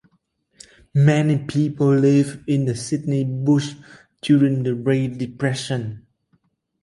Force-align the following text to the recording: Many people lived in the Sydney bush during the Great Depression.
Many 0.95 1.37
people 1.45 1.93
lived 1.93 2.49
in 2.49 2.65
the 2.65 2.73
Sydney 2.75 3.23
bush 3.23 3.75
during 4.23 4.63
the 4.63 4.73
Great 4.73 5.19
Depression. 5.19 6.07